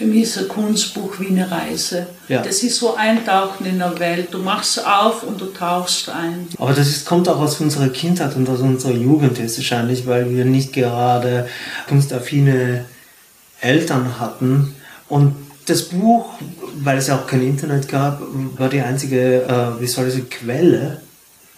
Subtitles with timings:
[0.00, 2.06] Für mich ist ein Kunstbuch wie eine Reise.
[2.26, 2.40] Ja.
[2.40, 4.28] Das ist so eintauchen in der Welt.
[4.30, 6.48] Du machst auf und du tauchst ein.
[6.56, 10.30] Aber das ist, kommt auch aus unserer Kindheit und aus unserer Jugend ist wahrscheinlich, weil
[10.30, 11.46] wir nicht gerade
[11.86, 12.86] kunstaffine
[13.60, 14.74] Eltern hatten.
[15.10, 15.36] Und
[15.66, 16.30] das Buch,
[16.76, 18.22] weil es ja auch kein Internet gab,
[18.56, 21.02] war die einzige, äh, wie soll ich sagen, Quelle,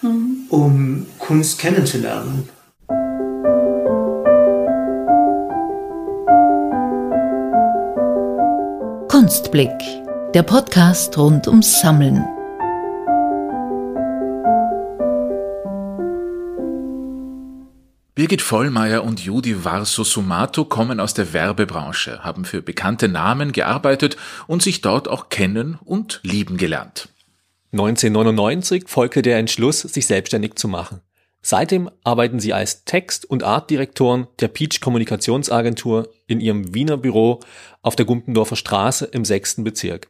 [0.01, 0.47] mhm.
[0.49, 2.49] um Kunst kennenzulernen.
[9.23, 9.71] Kunstblick,
[10.35, 12.25] der Podcast rund ums Sammeln.
[18.17, 24.17] Birgit Vollmeier und Judy Varso-Sumato kommen aus der Werbebranche, haben für bekannte Namen gearbeitet
[24.49, 27.09] und sich dort auch kennen und lieben gelernt.
[27.71, 31.01] 1999 folgte der Entschluss, sich selbstständig zu machen.
[31.43, 37.41] Seitdem arbeiten sie als Text- und Artdirektoren der Peach Kommunikationsagentur in ihrem Wiener Büro
[37.83, 40.09] auf der Gumpendorfer Straße im sechsten Bezirk.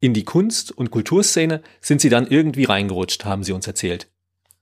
[0.00, 4.08] In die Kunst- und Kulturszene sind sie dann irgendwie reingerutscht, haben sie uns erzählt.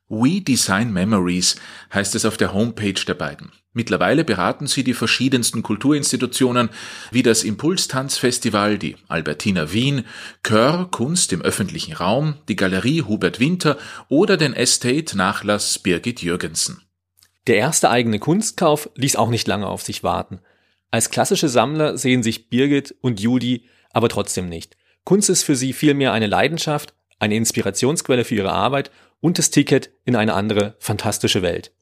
[0.08, 1.56] We Design Memories
[1.92, 3.50] heißt es auf der Homepage der beiden.
[3.72, 6.70] Mittlerweile beraten sie die verschiedensten Kulturinstitutionen
[7.10, 10.04] wie das Impulstanzfestival, die Albertina Wien,
[10.44, 13.76] Chör Kunst im öffentlichen Raum, die Galerie Hubert Winter
[14.08, 16.82] oder den Estate Nachlass Birgit Jürgensen.
[17.48, 20.40] Der erste eigene Kunstkauf ließ auch nicht lange auf sich warten.
[20.90, 24.76] Als klassische Sammler sehen sich Birgit und Judy aber trotzdem nicht.
[25.04, 29.90] Kunst ist für sie vielmehr eine Leidenschaft, eine Inspirationsquelle für ihre Arbeit und das Ticket
[30.04, 31.72] in eine andere fantastische Welt.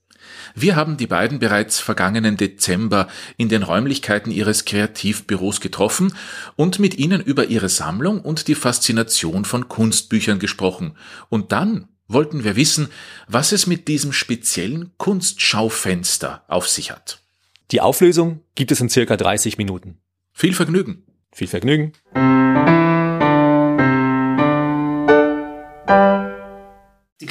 [0.55, 6.15] Wir haben die beiden bereits vergangenen Dezember in den Räumlichkeiten ihres Kreativbüros getroffen
[6.57, 10.97] und mit ihnen über ihre Sammlung und die Faszination von Kunstbüchern gesprochen.
[11.29, 12.89] Und dann wollten wir wissen,
[13.29, 17.23] was es mit diesem speziellen Kunstschaufenster auf sich hat.
[17.71, 19.99] Die Auflösung gibt es in circa 30 Minuten.
[20.33, 21.05] Viel Vergnügen.
[21.33, 21.93] Viel Vergnügen.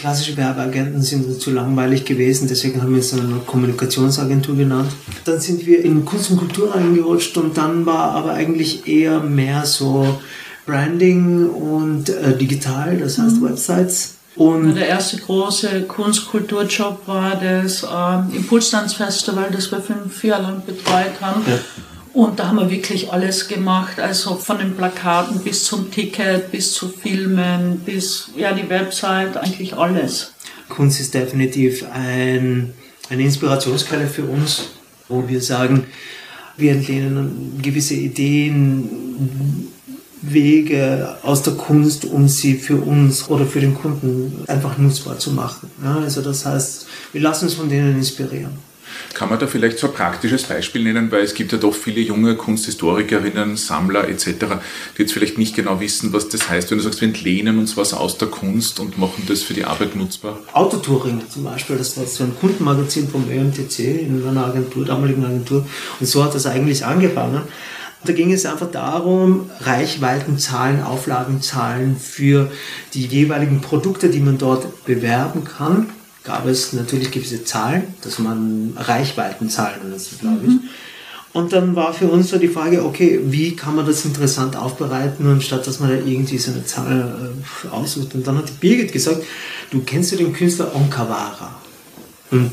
[0.04, 4.92] Die klassischen Werbeagenten sind zu langweilig gewesen, deswegen haben wir es eine Kommunikationsagentur genannt.
[5.24, 9.66] Dann sind wir in Kunst und Kultur reingerutscht und dann war aber eigentlich eher mehr
[9.66, 10.20] so
[10.66, 13.46] Branding und äh, digital, das heißt mhm.
[13.46, 14.16] Websites.
[14.36, 21.14] Und der erste große Kunstkulturjob war das ähm, Impulstanzfestival, das wir fünf Jahre lang betreut
[21.22, 21.44] haben.
[21.48, 21.60] Ja.
[22.14, 26.72] Und da haben wir wirklich alles gemacht, also von den Plakaten bis zum Ticket, bis
[26.74, 30.34] zu Filmen, bis ja die Website, eigentlich alles.
[30.70, 32.74] Kunst ist definitiv ein,
[33.10, 34.70] eine Inspirationsquelle für uns,
[35.10, 35.86] wo wir sagen,
[36.56, 39.70] wir entlehnen gewisse Ideen,
[40.22, 45.32] Wege aus der Kunst, um sie für uns oder für den Kunden einfach nutzbar zu
[45.32, 45.70] machen.
[45.84, 48.54] Ja, also das heißt, wir lassen uns von denen inspirieren.
[49.14, 52.02] Kann man da vielleicht so ein praktisches Beispiel nennen, weil es gibt ja doch viele
[52.02, 54.26] junge Kunsthistorikerinnen, Sammler etc.,
[54.98, 57.78] die jetzt vielleicht nicht genau wissen, was das heißt, wenn du sagst, wir entlehnen uns
[57.78, 60.40] was aus der Kunst und machen das für die Arbeit nutzbar.
[60.54, 65.66] Autotouring zum Beispiel, das war so ein Kundenmagazin vom ÖMTC in einer Agentur, damaligen Agentur,
[66.00, 67.44] und so hat das eigentlich angefangen.
[68.06, 72.52] Da ging es einfach darum, Reichweitenzahlen, Auflagenzahlen für
[72.94, 75.88] die jeweiligen Produkte, die man dort bewerben kann
[76.24, 80.50] gab es natürlich gewisse Zahlen, dass man Reichweitenzahlen nennt, glaube ich.
[80.50, 80.70] Mhm.
[81.34, 85.28] Und dann war für uns so die Frage, okay, wie kann man das interessant aufbereiten,
[85.28, 87.34] anstatt dass man da irgendwie so eine Zahl
[87.66, 88.14] äh, aussucht.
[88.14, 89.24] Und dann hat die Birgit gesagt,
[89.72, 91.56] du kennst du den Künstler Onkawara?
[92.30, 92.52] Und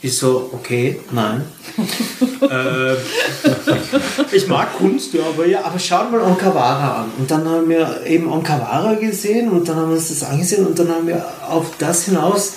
[0.00, 1.42] ich so, okay, nein.
[2.40, 2.94] äh,
[4.34, 7.10] ich mag Kunst, ja, aber ja, aber schau mal Onkawara an.
[7.18, 10.78] Und dann haben wir eben Onkawara gesehen und dann haben wir uns das angesehen und
[10.78, 12.54] dann haben wir auf das hinaus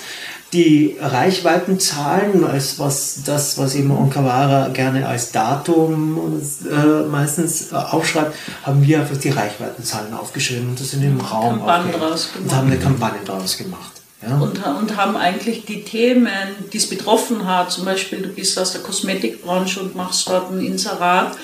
[0.53, 8.35] die Reichweitenzahlen, als was das, was eben Onkawara gerne als Datum äh, meistens äh, aufschreibt,
[8.63, 13.19] haben wir einfach die Reichweitenzahlen aufgeschrieben und das in dem Raum und haben eine Kampagne
[13.25, 13.91] daraus gemacht.
[14.22, 14.38] Ja.
[14.38, 16.29] Und, und haben eigentlich die Themen,
[16.72, 20.62] die es betroffen hat, zum Beispiel du bist aus der Kosmetikbranche und machst dort ein
[20.62, 21.38] Inserat,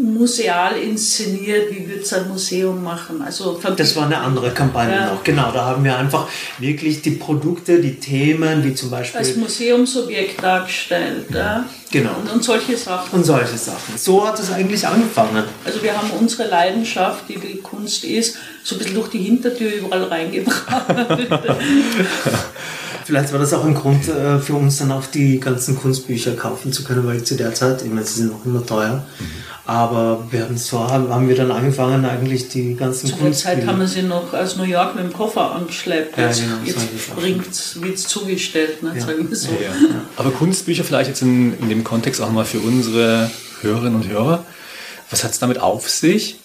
[0.00, 3.22] museal inszeniert, wie würde es ein Museum machen.
[3.22, 5.12] Also das war eine andere Kampagne ja.
[5.12, 5.50] noch, genau.
[5.52, 6.28] Da haben wir einfach
[6.58, 9.18] wirklich die Produkte, die Themen, wie zum Beispiel.
[9.18, 11.26] Als Museumsobjekt dargestellt.
[11.32, 11.66] Ja.
[11.90, 12.10] Genau.
[12.20, 13.18] Und, und, solche Sachen.
[13.18, 13.96] Und solche Sachen.
[13.96, 15.44] So hat es eigentlich angefangen.
[15.64, 19.72] Also wir haben unsere Leidenschaft, die die Kunst ist, so ein bisschen durch die Hintertür
[19.72, 20.86] überall reingebracht.
[23.04, 26.72] Vielleicht war das auch ein Grund äh, für uns dann auch die ganzen Kunstbücher kaufen
[26.72, 29.24] zu können, weil zu der Zeit, ich meine, sie sind noch immer teuer, mhm.
[29.66, 33.80] aber während so haben, haben wir dann angefangen, eigentlich die ganzen Zu der Zeit haben
[33.80, 36.16] wir sie noch aus New York mit dem Koffer angeschleppt.
[36.16, 39.04] Jetzt, ja, genau, jetzt wird es zugestellt, ne, ja.
[39.04, 39.48] sagen wir so.
[39.48, 39.72] Ja,
[40.16, 43.30] aber Kunstbücher vielleicht jetzt in, in dem Kontext auch mal für unsere
[43.62, 44.44] Hörerinnen und Hörer.
[45.10, 46.36] Was hat es damit auf sich?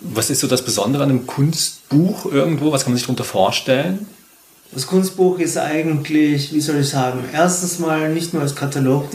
[0.00, 2.72] Was ist so das Besondere an einem Kunstbuch irgendwo?
[2.72, 4.06] Was kann man sich darunter vorstellen?
[4.74, 9.08] Das Kunstbuch ist eigentlich, wie soll ich sagen, erstens mal nicht nur als Katalog.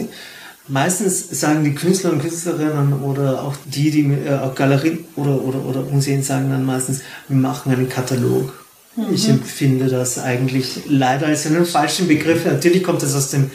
[0.68, 5.62] Meistens sagen die Künstler und Künstlerinnen oder auch die, die äh, auch Galerien oder, oder,
[5.62, 8.54] oder Museen sagen dann meistens, wir machen einen Katalog.
[8.96, 9.12] Mhm.
[9.12, 12.46] Ich empfinde das eigentlich leider als einen falschen Begriff.
[12.46, 13.50] Natürlich kommt das aus dem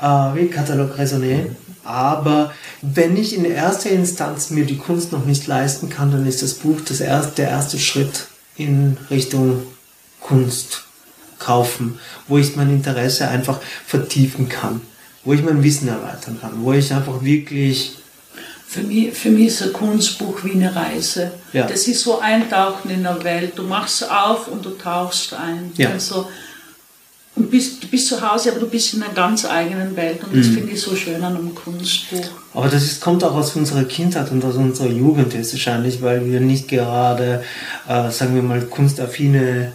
[0.00, 1.50] äh, Katalog Raisonné.
[1.84, 6.42] Aber wenn ich in erster Instanz mir die Kunst noch nicht leisten kann, dann ist
[6.42, 9.64] das Buch das erste, der erste Schritt in Richtung
[10.20, 10.84] Kunst
[11.44, 11.98] kaufen,
[12.28, 14.80] wo ich mein Interesse einfach vertiefen kann,
[15.24, 17.96] wo ich mein Wissen erweitern kann, wo ich einfach wirklich
[18.72, 21.32] für mich, für mich ist ein Kunstbuch wie eine Reise.
[21.52, 21.66] Ja.
[21.66, 23.52] Das ist so eintauchen in der Welt.
[23.54, 25.70] Du machst auf und du tauchst ein.
[25.76, 25.90] Ja.
[25.90, 26.26] Also,
[27.34, 30.24] und bist, du bist zu Hause, aber du bist in einer ganz eigenen Welt.
[30.24, 30.54] Und das mhm.
[30.54, 32.24] finde ich so schön an einem Kunstbuch.
[32.54, 36.24] Aber das ist, kommt auch aus unserer Kindheit und aus unserer Jugend jetzt wahrscheinlich, weil
[36.24, 37.44] wir nicht gerade,
[37.86, 39.72] äh, sagen wir mal, kunstaffine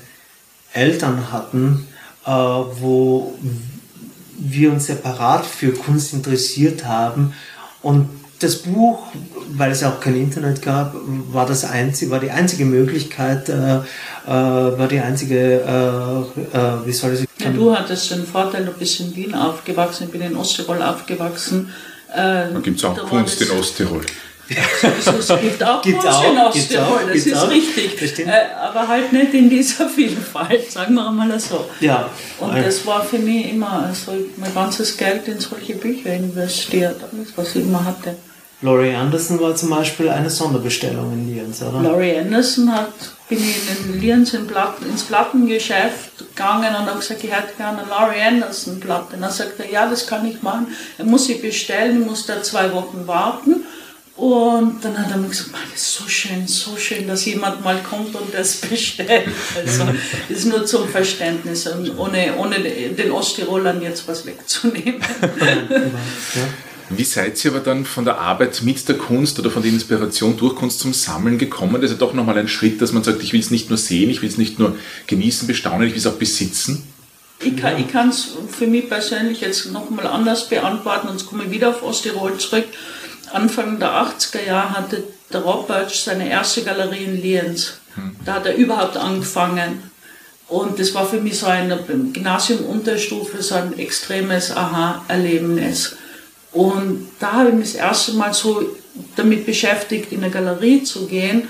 [0.74, 1.88] Eltern hatten,
[2.25, 3.34] äh, wo
[4.38, 7.34] wir uns separat für Kunst interessiert haben.
[7.81, 8.10] Und
[8.40, 9.08] das Buch,
[9.54, 10.94] weil es auch kein Internet gab,
[11.31, 13.81] war das einzige, war die einzige Möglichkeit, äh, äh,
[14.28, 17.30] war die einzige, äh, äh wie soll ich sagen?
[17.40, 21.69] Ja, du hattest den Vorteil, du bist in Wien aufgewachsen, ich bin in Osttirol aufgewachsen.
[22.14, 24.02] Äh, da gibt es auch Kunst in Osttirol.
[24.50, 28.20] Es gibt auch gibt's auch, in Osttirol, das ist auch, richtig.
[28.20, 31.66] Äh, aber halt nicht in dieser Vielfalt, sagen wir mal so.
[31.80, 32.10] Ja.
[32.40, 37.30] Und das war für mich immer, also mein ganzes Geld in solche Bücher investiert, alles,
[37.36, 38.16] was ich immer hatte.
[38.62, 41.80] Laurie Anderson war zum Beispiel eine Sonderbestellung in Lienz, oder?
[41.80, 42.92] Laurie Anderson hat,
[43.30, 47.84] bin ich in Lienz in Platten, ins Plattengeschäft gegangen und habe gesagt, ich hätte gerne
[47.84, 49.16] eine Laurie Anderson Platte.
[49.16, 50.68] Und dann sagte er, ja, das kann ich machen.
[50.98, 53.64] Er muss sie bestellen, muss da zwei Wochen warten.
[54.18, 57.80] Und dann hat er mir gesagt, das ist so schön, so schön, dass jemand mal
[57.84, 59.28] kommt und das bestellt.
[59.56, 59.86] Also
[60.28, 65.02] das ist nur zum Verständnis und ohne, ohne den Osttirolern jetzt was wegzunehmen.
[66.90, 70.36] Wie seid ihr aber dann von der Arbeit mit der Kunst oder von der Inspiration
[70.36, 71.74] durch Kunst zum Sammeln gekommen?
[71.74, 73.78] Das ist ja doch nochmal ein Schritt, dass man sagt, ich will es nicht nur
[73.78, 76.88] sehen, ich will es nicht nur genießen, bestaunen, ich will es auch besitzen.
[77.40, 81.84] Ich kann es für mich persönlich jetzt nochmal anders beantworten, sonst komme ich wieder auf
[81.84, 82.66] Osttirol zurück.
[83.32, 87.80] Anfang der 80er Jahre hatte der Rob Birch seine erste Galerie in Lienz.
[87.96, 88.16] Hm.
[88.26, 89.92] Da hat er überhaupt angefangen.
[90.48, 91.74] Und das war für mich so ein
[92.14, 95.98] Gymnasium-Unterstufe, so ein extremes Aha-Erlebnis.
[96.54, 98.64] Und da habe ich mich das erste Mal so
[99.16, 101.50] damit beschäftigt, in eine Galerie zu gehen.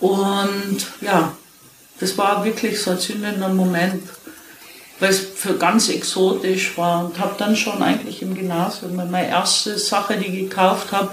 [0.00, 1.36] Und ja,
[2.00, 4.02] das war wirklich so ein zündender Moment
[5.02, 9.76] weil es für ganz exotisch war und habe dann schon eigentlich im Gymnasium, meine erste
[9.76, 11.08] Sache, die ich gekauft habe,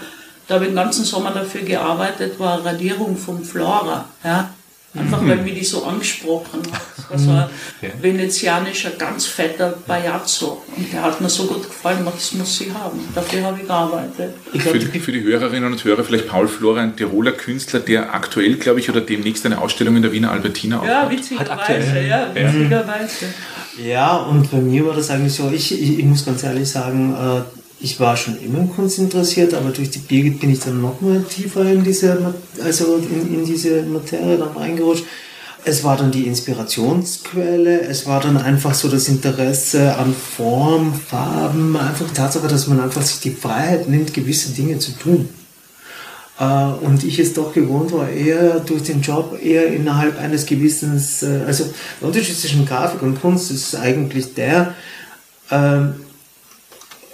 [0.48, 4.06] da habe ich den ganzen Sommer dafür gearbeitet, war Radierung vom Flora.
[4.24, 4.52] Ja?
[4.96, 5.30] Einfach mhm.
[5.30, 6.82] weil mich die so angesprochen hat.
[6.98, 7.50] Das war so ein
[7.82, 7.90] ja.
[8.02, 10.64] venezianischer, ganz fetter Bajazzo.
[10.76, 13.00] Und der hat mir so gut gefallen, das muss sie haben.
[13.14, 14.34] Dafür habe ich gearbeitet.
[14.54, 18.14] Ich für, die, für die Hörerinnen und Hörer vielleicht Paul Flora, ein Tiroler Künstler, der
[18.14, 20.90] aktuell, glaube ich, oder demnächst eine Ausstellung in der Wiener Albertina aufhat.
[20.90, 22.00] Ja, witzigerweise.
[22.02, 23.26] Ja, witzigerweise.
[23.26, 23.30] Ja,
[24.18, 27.42] und bei mir war das eigentlich so, ich, ich, ich muss ganz ehrlich sagen, äh,
[27.82, 31.24] ich war schon immer Kunst interessiert, aber durch die Birgit bin ich dann noch mal
[31.24, 35.06] tiefer in diese, also in, in diese Materie dann reingerutscht.
[35.66, 41.76] Es war dann die Inspirationsquelle, es war dann einfach so das Interesse an Form, Farben,
[41.76, 45.30] einfach die Tatsache, dass man einfach sich die Freiheit nimmt, gewisse Dinge zu tun.
[46.40, 50.96] Äh, und ich es doch gewohnt war, eher durch den Job, eher innerhalb eines gewissen,
[51.22, 51.66] äh, also
[52.00, 54.74] der Unterschied zwischen Grafik und Kunst ist eigentlich der,
[55.52, 55.96] ähm,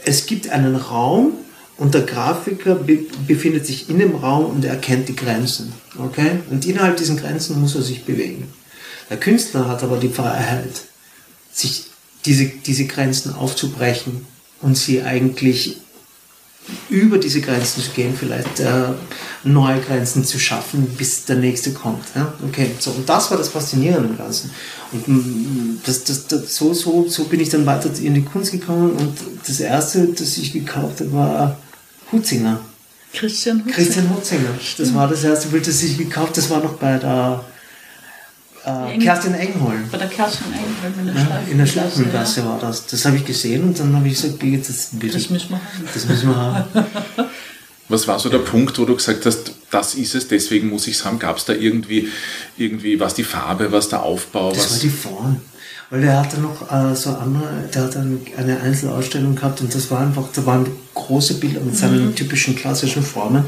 [0.06, 1.34] es gibt einen Raum
[1.78, 5.74] und der Grafiker be befindet sich in dem Raum und er kennt die Grenzen.
[5.98, 6.40] Okay?
[6.52, 8.54] Und innerhalb diesen Grenzen muss er sich bewegen.
[9.10, 10.84] Der Künstler hat aber die Freiheit,
[11.52, 11.86] sich
[12.26, 14.26] diese, diese Grenzen aufzubrechen
[14.62, 15.78] und sie eigentlich
[16.90, 18.90] über diese Grenzen zu gehen, vielleicht äh,
[19.44, 22.04] neue Grenzen zu schaffen, bis der nächste kommt.
[22.16, 22.34] Ja?
[22.48, 24.50] Okay, so und das war das Faszinierende im Ganzen.
[24.92, 28.52] Und mm, das, das, das, so, so, so bin ich dann weiter in die Kunst
[28.52, 31.58] gekommen und das erste, das ich gekauft habe, war
[32.12, 32.60] Hutzinger.
[33.14, 33.76] Christian Hutzinger.
[33.76, 34.50] Christian Hutzinger.
[34.78, 36.36] Das war das erste Bild, das ich gekauft habe.
[36.36, 37.44] Das war noch bei der
[38.66, 39.88] äh, Kerstin Engholm.
[39.92, 42.48] Bei der Kerstin Engholm in der ja, In der Schleifengasse ja.
[42.48, 42.86] war das.
[42.88, 45.90] Das habe ich gesehen und dann habe ich gesagt, das, das müssen wir haben.
[45.94, 46.66] Das müssen wir haben.
[47.88, 50.96] Was war so der Punkt, wo du gesagt hast, das ist es, deswegen muss ich
[50.96, 51.20] es haben?
[51.20, 52.10] Gab es da irgendwie,
[52.58, 54.50] irgendwie, was die Farbe, was der Aufbau?
[54.50, 55.42] Das was war die Form.
[55.92, 60.00] Weil der hatte noch äh, so andere, der hat eine Einzelausstellung gehabt und das war
[60.00, 62.16] einfach, da waren große Bilder mit seinen mhm.
[62.16, 63.46] typischen klassischen Formen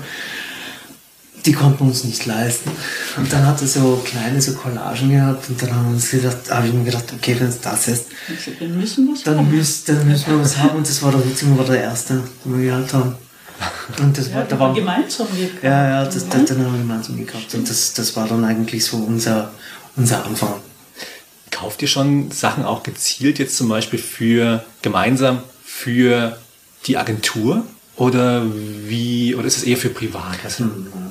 [1.47, 2.69] die konnten wir uns nicht leisten.
[3.15, 6.37] Und dann hat er so kleine so Collagen gehabt und dann haben wir uns gedacht,
[6.51, 8.05] habe ich mir gedacht, okay, wenn es das ist,
[8.59, 9.49] wir müssen was dann, haben.
[9.49, 10.77] müssen, dann müssen wir was haben.
[10.77, 13.15] Und das war der Witzing, war der erste, den wir gehabt haben.
[13.97, 15.63] Und das Ja, war, da war war, gemeinsam gekauft.
[15.63, 17.55] ja, ja, das, das, dann haben wir gemeinsam gekauft.
[17.55, 19.51] Und das, das war dann eigentlich so unser,
[19.95, 20.55] unser Anfang.
[21.49, 26.37] Kauft ihr schon Sachen auch gezielt jetzt zum Beispiel für gemeinsam für
[26.85, 27.65] die Agentur?
[27.97, 28.43] Oder
[28.87, 30.37] wie, oder ist es eher für privat?
[30.43, 30.65] Also,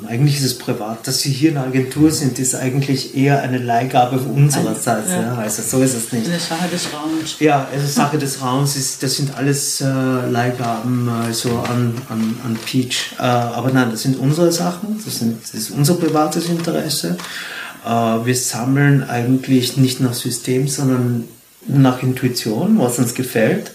[0.09, 1.05] Eigentlich ist es privat.
[1.07, 5.11] Dass Sie hier in der Agentur sind, ist eigentlich eher eine Leihgabe unsererseits.
[5.11, 5.23] Ja.
[5.23, 5.35] Ja.
[5.35, 6.29] Also so ist es nicht.
[6.29, 7.37] Eine Sache des Raums.
[7.41, 8.77] Ja, es ist Sache des Raums.
[8.77, 13.17] Ist, das sind alles äh, Leihgaben also an, an, an Peach.
[13.19, 15.01] Äh, aber nein, das sind unsere Sachen.
[15.05, 17.17] Das, sind, das ist unser privates Interesse.
[17.85, 21.25] Äh, wir sammeln eigentlich nicht nach System, sondern
[21.67, 23.73] nach Intuition, was uns gefällt.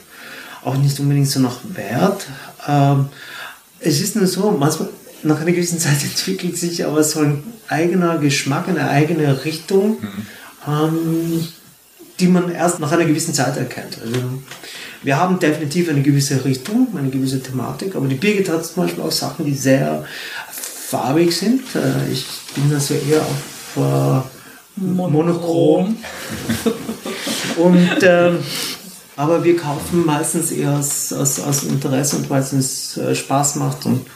[0.63, 2.27] Auch nicht unbedingt so nach Wert.
[2.67, 3.09] Ähm,
[3.79, 4.89] es ist nur so, manchmal
[5.23, 9.97] nach einer gewissen Zeit entwickelt sich aber so ein eigener Geschmack, eine eigene Richtung.
[10.67, 11.47] Ähm,
[12.21, 13.97] die man erst nach einer gewissen Zeit erkennt.
[13.99, 14.19] Also
[15.03, 19.03] wir haben definitiv eine gewisse Richtung, eine gewisse Thematik, aber die Birgit hat zum Beispiel
[19.03, 20.05] auch Sachen, die sehr
[20.51, 21.61] farbig sind.
[21.75, 24.23] Äh, Ich bin da so eher auf
[24.77, 25.97] äh, monochrom.
[27.57, 28.37] Und, ähm,
[29.21, 33.57] aber wir kaufen meistens eher aus, aus, aus Interesse und weil es uns äh, Spaß
[33.57, 34.07] macht und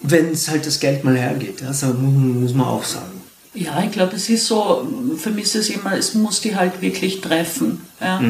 [0.00, 3.22] wenn es halt das Geld mal hergeht, also muss, man auch sagen.
[3.54, 6.82] Ja, ich glaube, es ist so, für mich ist es immer, es muss die halt
[6.82, 7.80] wirklich treffen.
[7.98, 8.20] Ja.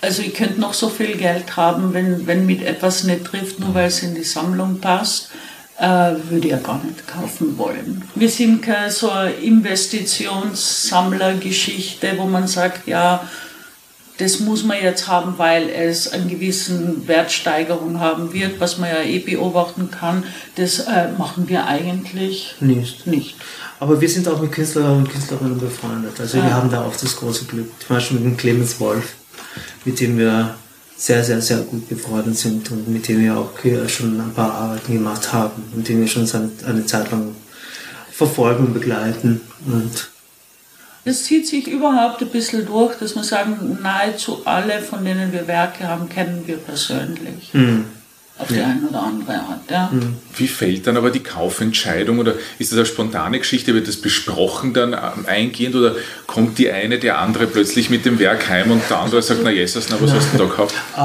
[0.00, 3.74] Also ich könnte noch so viel Geld haben, wenn, wenn mit etwas nicht trifft, nur
[3.74, 5.30] weil es in die Sammlung passt,
[5.80, 8.02] äh, würde ich ja gar nicht kaufen wollen.
[8.14, 9.10] Wir sind keine so
[9.42, 13.26] Investitionssammlergeschichte, wo man sagt, ja,
[14.18, 19.02] das muss man jetzt haben, weil es einen gewissen Wertsteigerung haben wird, was man ja
[19.02, 20.24] eh beobachten kann.
[20.56, 23.06] Das äh, machen wir eigentlich Nicht.
[23.06, 23.36] nicht.
[23.78, 26.18] Aber wir sind auch mit Künstlerinnen und Künstlerinnen befreundet.
[26.18, 26.52] Also wir Ah.
[26.54, 27.68] haben da auch das große Glück.
[27.86, 29.14] Zum Beispiel mit dem Clemens Wolf,
[29.84, 30.54] mit dem wir
[30.96, 33.50] sehr, sehr, sehr gut befreundet sind und mit dem wir auch
[33.88, 37.36] schon ein paar Arbeiten gemacht haben und den wir schon seit eine Zeit lang
[38.10, 39.42] verfolgen und begleiten.
[39.66, 40.08] Und
[41.06, 45.46] Es zieht sich überhaupt ein bisschen durch, dass wir sagen, nahezu alle, von denen wir
[45.46, 47.52] Werke haben, kennen wir persönlich.
[48.38, 49.70] Auf die eine oder andere Art.
[49.70, 49.90] Ja.
[50.36, 53.72] Wie fällt dann aber die Kaufentscheidung oder ist das eine spontane Geschichte?
[53.72, 55.94] Wird das besprochen dann ähm, eingehend oder
[56.26, 59.50] kommt die eine, der andere plötzlich mit dem Werk heim und der andere sagt, na
[59.50, 60.74] Jesus, na was hast du denn da gekauft?
[60.96, 61.00] Äh,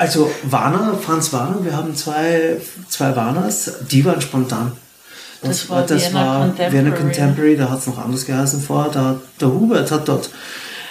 [0.00, 4.72] also Warner, Franz Warner, wir haben zwei, zwei Warners, die waren spontan.
[5.42, 6.72] Das war das Vienna war Contemporary.
[6.72, 8.92] Vienna Contemporary, da hat es noch anders geheißen vorher.
[8.92, 10.30] Da, der Hubert hat dort,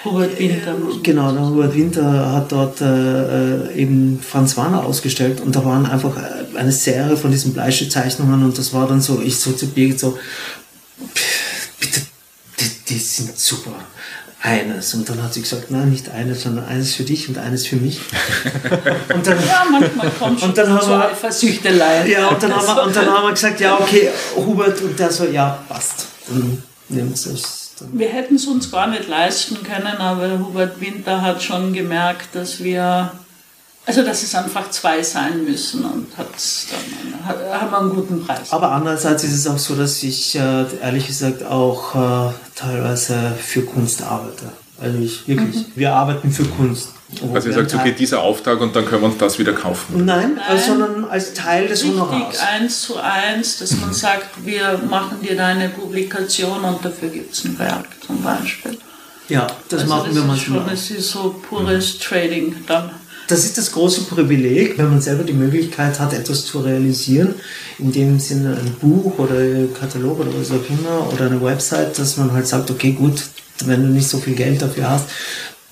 [0.03, 0.73] Hubert Winter.
[0.73, 5.63] man genau, der Hubert Winter hat dort äh, äh, eben Franz Warner ausgestellt und da
[5.63, 9.51] waren einfach äh, eine Serie von diesen Bleistiftzeichnungen und das war dann so, ich so
[9.51, 10.17] zu Birgit so,
[11.79, 12.01] bitte,
[12.59, 13.75] die, die sind super.
[14.41, 14.93] Eines.
[14.93, 17.75] Und dann hat sie gesagt, nein, nicht eines, sondern eines für dich und eines für
[17.75, 17.99] mich.
[19.13, 22.09] und dann, Ja, manchmal kommt schon Und dann haben wir- Eifersüchteleien.
[22.09, 25.11] ja, und dann, haben wir, und dann haben wir gesagt, ja, okay, Hubert, und der
[25.11, 26.05] so, ja, passt.
[26.29, 27.23] Dann nehmen es.
[27.79, 27.89] Dann.
[27.99, 32.63] Wir hätten es uns gar nicht leisten können, aber Hubert Winter hat schon gemerkt, dass
[32.63, 33.11] wir,
[33.85, 36.78] also dass es einfach zwei sein müssen und hat's dann,
[37.29, 38.51] hat, haben wir einen guten Preis.
[38.51, 43.61] Aber andererseits ist es auch so, dass ich äh, ehrlich gesagt auch äh, teilweise für
[43.61, 44.51] Kunst arbeite.
[44.81, 46.89] Also ich wirklich, wir arbeiten für Kunst.
[47.33, 50.05] Also ihr sagt, okay, dieser Auftrag und dann können wir uns das wieder kaufen.
[50.05, 52.27] Nein, äh, sondern als Teil des Honorars.
[52.27, 57.33] Richtig eins zu eins, dass man sagt, wir machen dir deine Publikation und dafür gibt
[57.33, 58.77] es ein Werk zum Beispiel.
[59.27, 60.59] Ja, das Also machen das wir manchmal.
[60.59, 62.91] schon, das ist so pures Trading dann.
[63.29, 67.35] Das ist das große Privileg, wenn man selber die Möglichkeit hat, etwas zu realisieren,
[67.77, 71.99] in dem Sinne ein Buch oder ein Katalog oder was auch immer oder eine Website,
[71.99, 73.21] dass man halt sagt, okay, gut,
[73.65, 75.09] wenn du nicht so viel Geld dafür hast,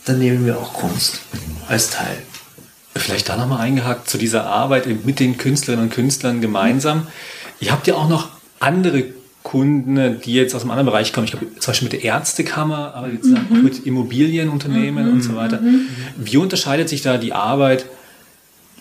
[0.06, 1.20] dann nehmen wir auch Kunst
[1.68, 2.22] als Teil.
[2.96, 7.08] Vielleicht da nochmal eingehakt zu dieser Arbeit mit den Künstlerinnen und Künstlern gemeinsam.
[7.60, 9.04] Ihr habt ja auch noch andere
[9.48, 11.24] Kunden, die jetzt aus einem anderen Bereich kommen.
[11.24, 15.62] Ich glaube, zum Beispiel mit der Ärztekammer, aber jetzt auch mit Immobilienunternehmen und so weiter.
[16.18, 17.86] Wie unterscheidet sich da die Arbeit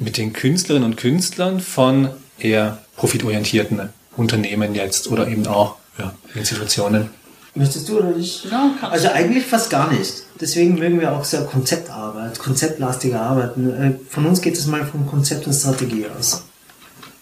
[0.00, 7.10] mit den Künstlerinnen und Künstlern von eher profitorientierten Unternehmen jetzt oder eben auch ja, Institutionen?
[7.54, 8.44] Möchtest du oder ich?
[8.50, 10.24] Ja, also eigentlich fast gar nicht.
[10.40, 13.70] Deswegen mögen wir auch sehr Konzeptarbeit, konzeptlastige Arbeiten.
[13.70, 16.42] Äh, Von uns geht es mal von Konzept und Strategie aus.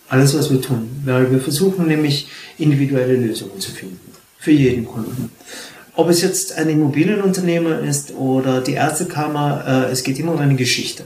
[0.08, 0.88] Alles, was wir tun.
[1.04, 4.00] Weil wir versuchen nämlich individuelle Lösungen zu finden.
[4.38, 5.30] Für jeden Kunden.
[5.96, 10.56] Ob es jetzt ein Immobilienunternehmer ist oder die Ärztekammer, äh, es geht immer um eine
[10.56, 11.04] Geschichte.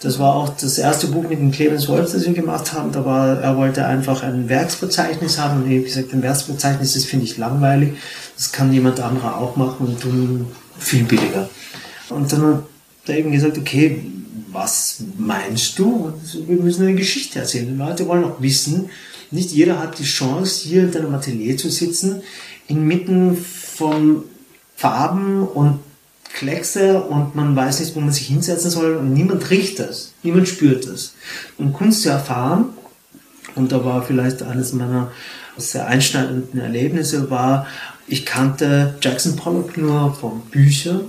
[0.00, 2.92] Das war auch das erste Buch mit dem Clemens Wolf, das wir gemacht haben.
[2.92, 5.62] Da war, er wollte einfach ein Werksverzeichnis haben.
[5.62, 7.94] Und wie gesagt, ein Werksverzeichnis, das finde ich langweilig.
[8.36, 10.46] Das kann jemand anderer auch machen und tun
[10.78, 11.48] viel billiger.
[12.10, 12.62] Und dann hat
[13.08, 14.04] er eben gesagt, okay,
[14.58, 16.12] was meinst du?
[16.46, 17.68] Wir müssen eine Geschichte erzählen.
[17.68, 18.90] Die Leute wollen auch wissen,
[19.30, 22.22] nicht jeder hat die Chance, hier in deinem Atelier zu sitzen,
[22.66, 24.24] inmitten von
[24.74, 25.80] Farben und
[26.32, 30.48] Kleckse und man weiß nicht, wo man sich hinsetzen soll und niemand riecht das, niemand
[30.48, 31.14] spürt das.
[31.56, 32.66] Um Kunst zu erfahren,
[33.54, 35.10] und da war vielleicht eines meiner
[35.56, 37.66] sehr einschneidenden Erlebnisse, war,
[38.06, 41.00] ich kannte Jackson Pollock nur von Büchern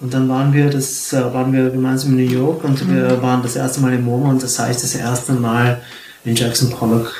[0.00, 3.22] und dann waren wir, das äh, waren wir gemeinsam in New York und wir mhm.
[3.22, 5.80] waren das erste Mal im MoMA und das sah ich das erste Mal
[6.24, 7.12] in Jackson Pollock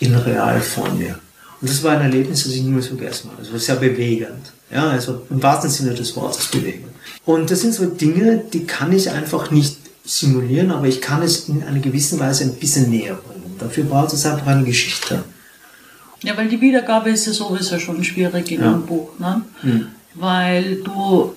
[0.00, 1.18] in real vor mir.
[1.60, 3.42] Und das war ein Erlebnis, das ich niemals vergessen habe.
[3.42, 4.52] Es war sehr bewegend.
[4.70, 6.88] Ja, also im wahrsten Sinne des Wortes bewegend.
[7.24, 11.48] Und das sind so Dinge, die kann ich einfach nicht simulieren, aber ich kann es
[11.48, 13.56] in einer gewissen Weise ein bisschen näher bringen.
[13.58, 15.24] Dafür braucht es einfach eine Geschichte.
[16.22, 18.68] Ja, weil die Wiedergabe ist ja sowieso schon schwierig in ja.
[18.68, 19.42] einem Buch, ne?
[19.62, 19.86] Mhm.
[20.14, 21.34] Weil du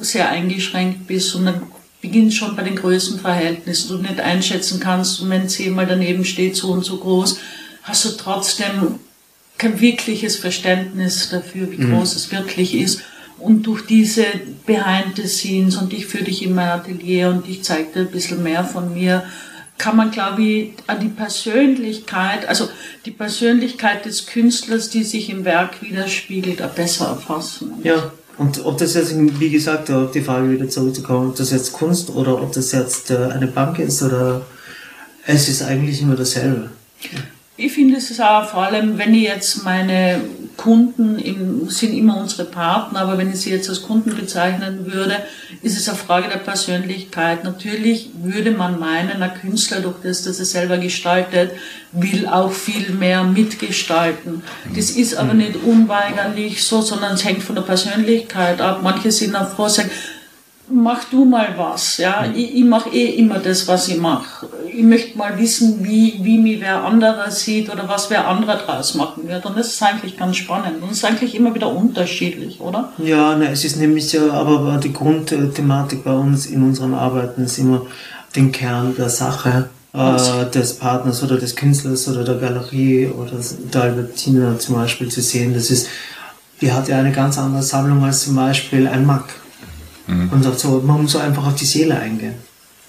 [0.00, 1.62] sehr eingeschränkt bist und dann
[2.00, 6.70] beginnt schon bei den Größenverhältnissen, du nicht einschätzen kannst, und wenn zehnmal daneben steht, so
[6.72, 7.38] und so groß,
[7.82, 8.98] hast du trotzdem
[9.56, 11.92] kein wirkliches Verständnis dafür, wie mhm.
[11.92, 13.00] groß es wirklich ist.
[13.38, 14.24] Und durch diese
[14.66, 18.10] Behind the Scenes und ich führe dich in mein Atelier und ich zeige dir ein
[18.10, 19.24] bisschen mehr von mir,
[19.78, 22.68] kann man, glaube ich, an die Persönlichkeit, also
[23.04, 27.72] die Persönlichkeit des Künstlers, die sich im Werk widerspiegelt, auch besser erfassen.
[27.82, 31.72] Ja, und ob das jetzt, wie gesagt, auf die Frage wieder zurückzukommen, ob das jetzt
[31.72, 34.42] Kunst oder ob das jetzt äh, eine Bank ist oder
[35.26, 36.70] es ist eigentlich immer dasselbe.
[37.56, 40.20] Ich finde es ist auch vor allem, wenn ich jetzt meine
[40.56, 45.16] Kunden im, sind immer unsere Partner, aber wenn ich sie jetzt als Kunden bezeichnen würde,
[45.62, 47.44] ist es eine Frage der Persönlichkeit.
[47.44, 51.52] Natürlich würde man meinen, ein Künstler, durch das, dass er selber gestaltet,
[51.92, 54.42] will auch viel mehr mitgestalten.
[54.74, 58.80] Das ist aber nicht unweigerlich so, sondern es hängt von der Persönlichkeit ab.
[58.82, 59.90] Manche sind auch froh, sagen,
[60.70, 61.98] mach du mal was.
[61.98, 62.26] Ja?
[62.34, 64.46] Ich, ich mache eh immer das, was ich mache.
[64.72, 68.94] Ich möchte mal wissen, wie, wie mich wer anderer sieht oder was wer anderer draus
[68.94, 69.44] machen wird.
[69.46, 70.82] Und das ist eigentlich ganz spannend.
[70.82, 72.92] Und es ist eigentlich immer wieder unterschiedlich, oder?
[72.98, 77.58] Ja, ne, es ist nämlich ja, aber die Grundthematik bei uns in unseren Arbeiten ist
[77.58, 77.82] immer
[78.34, 83.32] den Kern der Sache äh, des Partners oder des Künstlers oder der Galerie oder
[83.72, 85.54] der Albertina zum Beispiel zu sehen.
[85.54, 85.88] Das ist,
[86.60, 89.43] die hat ja eine ganz andere Sammlung als zum Beispiel ein Mack.
[90.06, 90.30] Mhm.
[90.30, 92.34] Und sagt so, man muss einfach auf die Seele eingehen.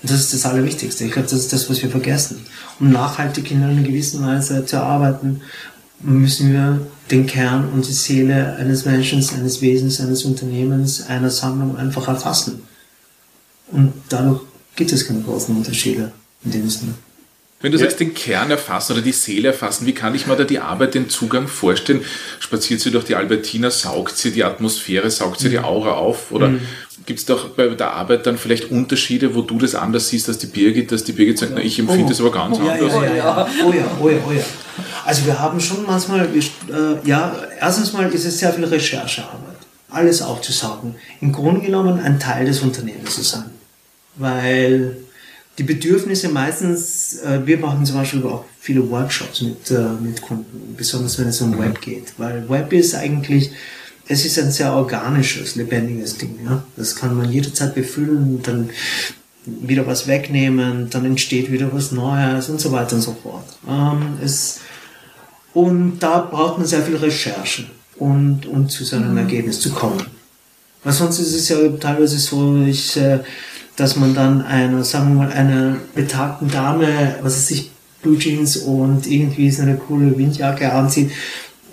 [0.02, 1.06] Und das ist das Allerwichtigste.
[1.06, 2.46] Ich glaube, das ist das, was wir vergessen.
[2.80, 5.42] Um nachhaltig in einer gewissen Weise zu arbeiten,
[6.02, 11.78] müssen wir den Kern und die Seele eines Menschen, eines Wesens, eines Unternehmens, einer Sammlung
[11.78, 12.64] einfach erfassen.
[13.72, 14.42] Und dadurch
[14.76, 16.12] gibt es keine großen Unterschiede
[16.44, 16.94] in dem Sinne.
[17.62, 17.86] Wenn du ja.
[17.86, 20.94] sagst, den Kern erfassen oder die Seele erfassen, wie kann ich mir da die Arbeit,
[20.94, 22.04] den Zugang vorstellen?
[22.40, 25.66] Spaziert sie durch die Albertina, saugt sie die Atmosphäre, saugt sie die mhm.
[25.66, 26.32] Aura auf?
[26.32, 26.62] Oder mhm.
[27.06, 30.38] Gibt es doch bei der Arbeit dann vielleicht Unterschiede, wo du das anders siehst als
[30.40, 32.10] die Birgit, dass die Birgit sagt, na, ich empfinde oh.
[32.10, 32.94] das aber ganz oh, anders?
[32.94, 34.44] Ja, ja, ja, oh ja, oh ja, oh ja.
[35.06, 39.56] Also wir haben schon manchmal, äh, ja, erstens mal ist es sehr viel Recherchearbeit.
[39.90, 40.96] Alles aufzusaugen.
[41.22, 43.52] Im Grunde genommen ein Teil des Unternehmens zu sein.
[44.16, 44.98] Weil
[45.58, 50.76] die Bedürfnisse meistens, äh, wir machen zum Beispiel auch viele Workshops mit, äh, mit Kunden,
[50.76, 53.52] besonders wenn es um Web geht, weil Web ist eigentlich,
[54.08, 56.40] es ist ein sehr organisches, lebendiges Ding.
[56.44, 56.64] Ja?
[56.78, 58.70] Das kann man jederzeit befüllen, dann
[59.46, 63.46] wieder was wegnehmen, dann entsteht wieder was Neues und so weiter und so fort.
[63.68, 64.60] Ähm, es,
[65.54, 67.66] und da braucht man sehr viel Recherche,
[67.98, 69.20] und, um zu so einem mhm.
[69.20, 70.04] Ergebnis zu kommen.
[70.84, 73.20] Weil sonst ist es ja teilweise so, ich äh,
[73.76, 78.58] dass man dann einer, sagen wir mal, einer betagten Dame, was weiß ich, Blue Jeans
[78.58, 81.12] und irgendwie so eine coole Windjacke anzieht,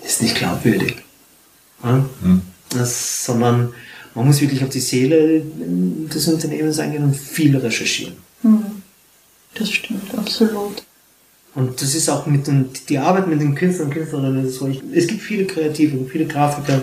[0.03, 0.97] ist nicht glaubwürdig.
[1.83, 2.05] Ja?
[2.21, 2.41] Hm.
[2.69, 3.73] Das, sondern
[4.15, 8.13] man muss wirklich auf die Seele des Unternehmens eingehen und viel recherchieren.
[8.41, 8.63] Hm.
[9.55, 10.83] Das stimmt, absolut.
[11.55, 14.71] Und das ist auch mit den, die Arbeit mit den Künstlern und Künstlerinnen so.
[14.91, 16.81] Es gibt viele Kreative und viele Grafiker,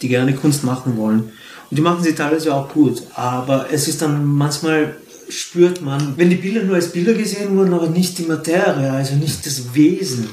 [0.00, 1.32] die gerne Kunst machen wollen.
[1.70, 3.02] Und die machen sie teilweise auch gut.
[3.14, 4.94] Aber es ist dann manchmal
[5.28, 9.14] spürt man, wenn die Bilder nur als Bilder gesehen wurden, aber nicht die Materie, also
[9.14, 10.28] nicht das Wesen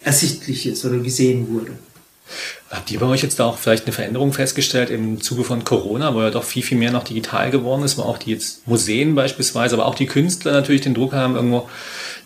[0.00, 1.72] ersichtlich ist oder gesehen wurde.
[2.70, 6.14] Habt ihr bei euch jetzt da auch vielleicht eine Veränderung festgestellt im Zuge von Corona,
[6.14, 9.14] wo ja doch viel, viel mehr noch digital geworden ist, wo auch die jetzt Museen
[9.14, 11.68] beispielsweise, aber auch die Künstler natürlich den Druck haben, irgendwo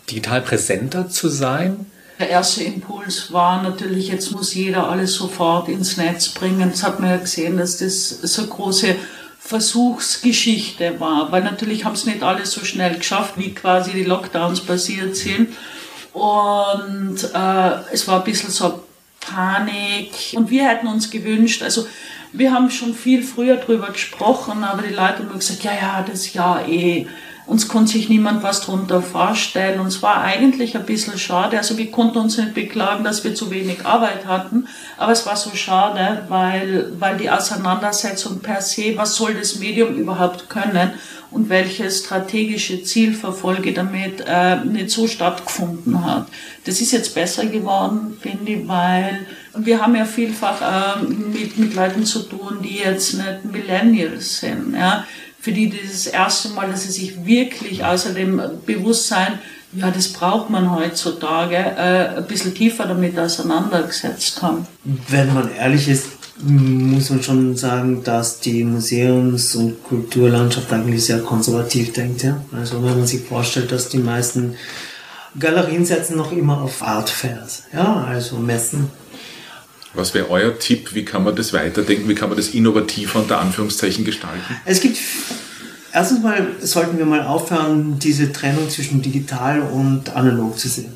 [0.09, 1.85] digital präsenter zu sein?
[2.19, 6.69] Der erste Impuls war natürlich, jetzt muss jeder alles sofort ins Netz bringen.
[6.71, 8.95] Das hat man ja gesehen, dass das so große
[9.39, 14.61] Versuchsgeschichte war, weil natürlich haben es nicht alle so schnell geschafft, wie quasi die Lockdowns
[14.61, 15.49] passiert sind.
[16.13, 18.82] Und äh, es war ein bisschen so
[19.25, 20.33] Panik.
[20.35, 21.87] Und wir hätten uns gewünscht, also
[22.31, 26.33] wir haben schon viel früher drüber gesprochen, aber die Leute haben gesagt, ja, ja, das
[26.33, 27.07] Jahr eh
[27.45, 29.79] uns konnte sich niemand was darunter vorstellen.
[29.79, 31.57] Und es war eigentlich ein bisschen schade.
[31.57, 34.67] Also wir konnten uns nicht beklagen, dass wir zu wenig Arbeit hatten.
[34.97, 39.95] Aber es war so schade, weil, weil die Auseinandersetzung per se, was soll das Medium
[39.95, 40.93] überhaupt können
[41.33, 46.27] und welche strategische Zielverfolge damit äh, nicht so stattgefunden hat.
[46.65, 51.75] Das ist jetzt besser geworden, finde ich, weil wir haben ja vielfach äh, mit, mit
[51.75, 54.75] Leuten zu tun, die jetzt nicht Millennials sind.
[54.75, 55.05] Ja
[55.43, 59.39] für die dieses erste Mal, dass sie sich wirklich außer dem Bewusstsein,
[59.73, 64.65] ja, das braucht man heutzutage, äh, ein bisschen tiefer damit auseinandergesetzt haben.
[65.09, 66.07] Wenn man ehrlich ist,
[66.43, 72.23] muss man schon sagen, dass die Museums- und Kulturlandschaft eigentlich sehr konservativ denkt.
[72.23, 72.43] Ja?
[72.51, 74.55] Also wenn man sich vorstellt, dass die meisten
[75.39, 78.89] Galerien setzen noch immer auf Art Fairs, ja, also Messen
[79.93, 80.93] was wäre euer Tipp?
[80.93, 82.09] Wie kann man das weiterdenken?
[82.09, 84.41] Wie kann man das innovativer unter Anführungszeichen gestalten?
[84.65, 84.97] Es gibt,
[85.91, 90.93] erstens mal sollten wir mal aufhören, diese Trennung zwischen digital und analog zu sehen.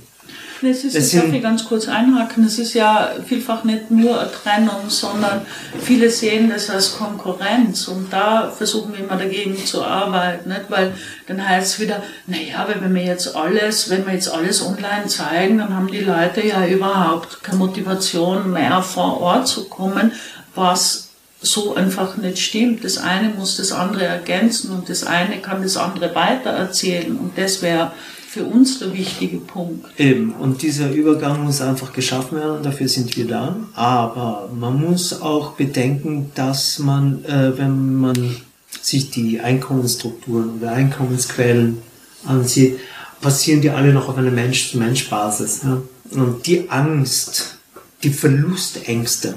[0.62, 4.32] Das ist, das darf ich ganz kurz einhaken, es ist ja vielfach nicht nur eine
[4.32, 5.46] Trennung, sondern
[5.80, 10.70] viele sehen das als Konkurrenz und da versuchen wir immer dagegen zu arbeiten, nicht?
[10.70, 10.94] weil
[11.28, 15.60] dann heißt es wieder, naja, wenn wir jetzt alles, wenn wir jetzt alles online zeigen,
[15.60, 20.12] dann haben die Leute ja überhaupt keine Motivation mehr vor Ort zu kommen,
[20.56, 21.10] was
[21.42, 22.84] so einfach nicht stimmt.
[22.84, 27.62] Das eine muss das andere ergänzen und das eine kann das andere weitererzählen und das
[27.62, 27.92] wäre
[28.28, 29.86] für uns der wichtige Punkt.
[29.98, 33.56] Eben, und dieser Übergang muss einfach geschaffen werden, dafür sind wir da.
[33.74, 38.36] Aber man muss auch bedenken, dass man, äh, wenn man
[38.82, 41.78] sich die Einkommensstrukturen oder Einkommensquellen
[42.26, 42.80] ansieht,
[43.22, 45.62] passieren die alle noch auf einer Mensch-zu-Mensch-Basis.
[45.64, 45.82] Ja?
[46.12, 47.58] Und die Angst,
[48.04, 49.36] die Verlustängste,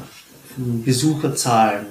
[0.57, 1.87] Besucherzahlen,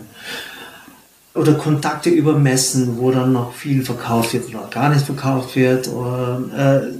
[1.34, 5.88] oder Kontakte über Messen, wo dann noch viel verkauft wird oder gar nicht verkauft wird.
[5.88, 6.94] Oder, äh,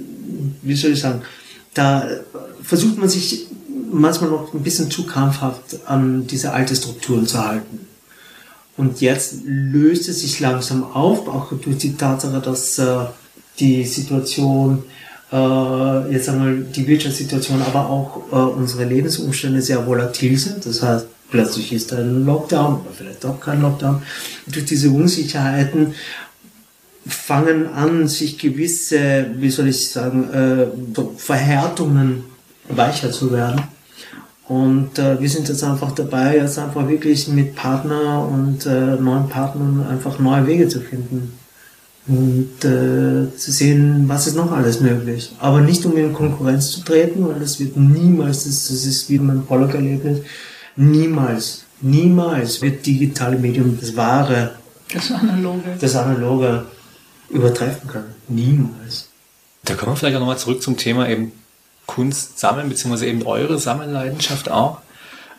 [0.62, 1.22] wie soll ich sagen,
[1.74, 2.06] da
[2.62, 3.46] versucht man sich
[3.92, 7.86] manchmal noch ein bisschen zu krampfhaft an diese alte Strukturen zu halten.
[8.76, 13.06] Und jetzt löst es sich langsam auf, auch durch die Tatsache, dass äh,
[13.58, 14.84] die Situation,
[15.32, 20.64] äh, jetzt einmal die Wirtschaftssituation, aber auch äh, unsere Lebensumstände sehr volatil sind.
[20.64, 24.02] Das heißt, plötzlich ist ein Lockdown oder vielleicht auch kein Lockdown.
[24.46, 25.94] Durch diese Unsicherheiten
[27.06, 30.66] fangen an, sich gewisse, wie soll ich sagen, äh,
[31.16, 32.24] Verhärtungen
[32.68, 33.62] weicher zu werden.
[34.48, 39.28] Und äh, wir sind jetzt einfach dabei, jetzt einfach wirklich mit Partner und äh, neuen
[39.28, 41.32] Partnern einfach neue Wege zu finden.
[42.08, 45.32] Und äh, zu sehen, was ist noch alles möglich.
[45.38, 49.20] Aber nicht um in Konkurrenz zu treten, weil das wird niemals, das, das ist wie
[49.20, 50.18] mein Pollock-Erlebnis,
[50.82, 54.54] Niemals, niemals wird digitale Medium das wahre,
[54.90, 56.64] das analoge, das analoge
[57.28, 58.14] übertreffen können.
[58.28, 59.10] Niemals.
[59.62, 61.32] Da kommen wir vielleicht auch nochmal zurück zum Thema eben
[61.84, 64.78] Kunst sammeln, beziehungsweise eben eure Sammelleidenschaft auch.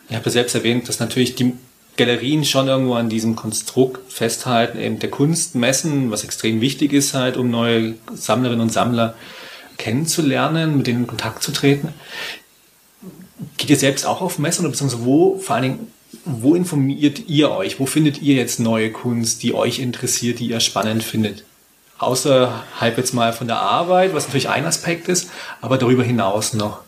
[0.08, 1.54] Ich habe ja selbst erwähnt, dass natürlich die
[1.96, 7.14] Galerien schon irgendwo an diesem Konstrukt festhalten, eben der Kunst messen, was extrem wichtig ist
[7.14, 9.14] halt, um neue Sammlerinnen und Sammler
[9.76, 11.88] kennenzulernen, mit denen in Kontakt zu treten.
[13.56, 15.92] Geht ihr selbst auch auf Messen oder beziehungsweise wo, vor allen Dingen,
[16.24, 17.80] wo informiert ihr euch?
[17.80, 21.44] Wo findet ihr jetzt neue Kunst, die euch interessiert, die ihr spannend findet?
[21.98, 26.80] Außerhalb jetzt mal von der Arbeit, was natürlich ein Aspekt ist, aber darüber hinaus noch.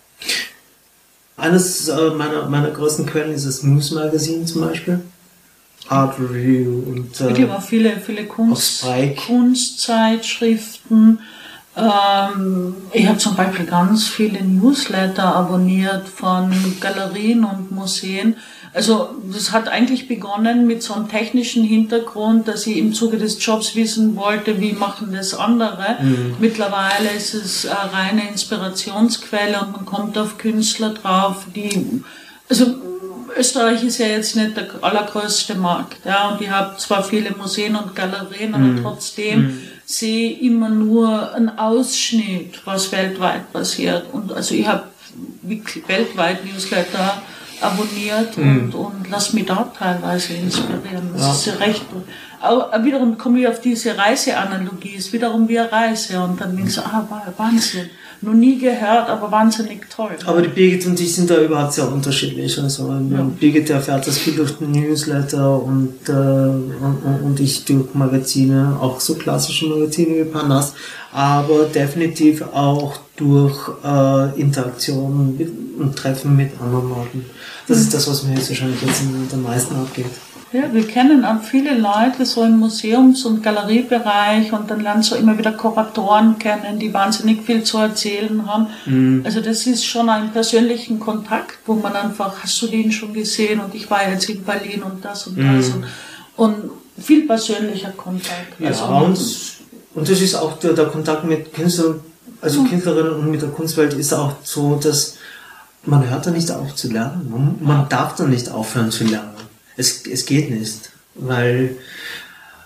[1.36, 5.00] Eines äh, meiner, meiner größten Quellen ist das Muse Magazine zum Beispiel.
[5.88, 8.84] Art Review und äh, gibt auch viele, viele Kunst,
[9.26, 11.18] Kunstzeitschriften.
[11.76, 18.36] Ähm, ich habe zum Beispiel ganz viele Newsletter abonniert von Galerien und Museen.
[18.72, 23.44] Also das hat eigentlich begonnen mit so einem technischen Hintergrund, dass ich im Zuge des
[23.44, 25.96] Jobs wissen wollte, wie machen das andere.
[26.00, 26.36] Mhm.
[26.40, 32.02] Mittlerweile ist es eine reine Inspirationsquelle und man kommt auf Künstler drauf, die
[32.48, 32.74] also
[33.36, 37.74] Österreich ist ja jetzt nicht der allergrößte Markt, ja, und ich habe zwar viele Museen
[37.74, 38.82] und Galerien, aber mhm.
[38.82, 44.12] trotzdem mhm sehe immer nur einen Ausschnitt, was weltweit passiert.
[44.12, 44.84] Und also ich habe
[45.86, 47.22] weltweit Newsletter
[47.60, 48.56] abonniert mhm.
[48.56, 51.10] und, und lass mich da teilweise inspirieren.
[51.12, 51.32] Das ja.
[51.32, 51.84] ist ja recht.
[52.40, 56.74] Aber wiederum komme ich auf diese Reiseanalogie, ist wiederum wie eine Reise und dann denkst
[56.74, 57.90] du, ah, Wahnsinn.
[58.24, 60.10] Noch nie gehört, aber wahnsinnig toll.
[60.26, 62.58] Aber die Birgit und ich sind da überhaupt sehr unterschiedlich.
[62.58, 63.22] Also ja.
[63.38, 69.00] Birgit erfährt das viel durch den Newsletter und, äh, und, und ich durch Magazine, auch
[69.00, 70.74] so klassische Magazine wie Panas,
[71.12, 77.24] aber definitiv auch durch äh, Interaktionen und Treffen mit anderen Leuten.
[77.68, 80.06] Das ist das, was mir jetzt wahrscheinlich jetzt am meisten abgeht.
[80.54, 85.16] Ja, wir kennen auch viele Leute so im Museums- und Galeriebereich und dann lernst du
[85.16, 88.68] immer wieder Kuratoren kennen, die wahnsinnig viel zu erzählen haben.
[88.86, 89.22] Mhm.
[89.24, 93.58] Also das ist schon ein persönlichen Kontakt, wo man einfach, hast du den schon gesehen
[93.58, 95.84] und ich war jetzt in Berlin und das und das mhm.
[96.36, 98.60] und, und viel persönlicher Kontakt.
[98.60, 99.18] Ja, also und,
[99.96, 101.98] und das ist auch der, der Kontakt mit Künstlern,
[102.40, 102.68] also mhm.
[102.68, 105.16] Künstlerinnen und mit der Kunstwelt ist auch so, dass
[105.82, 107.28] man hört da nicht auf zu lernen.
[107.28, 109.33] Man, man darf da nicht aufhören zu lernen.
[109.76, 111.76] Es, es geht nicht, weil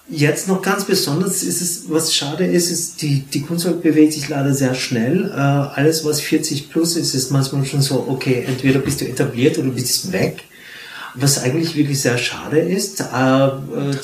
[0.09, 4.29] jetzt noch ganz besonders ist es, was schade ist, ist, die, die Kunstwelt bewegt sich
[4.29, 5.31] leider sehr schnell.
[5.31, 9.59] Äh, alles, was 40 plus ist, ist manchmal schon so, okay, entweder bist du etabliert
[9.59, 10.45] oder bist weg.
[11.21, 13.51] Was eigentlich wirklich sehr schade ist, äh, äh